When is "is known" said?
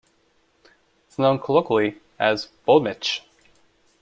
1.11-1.37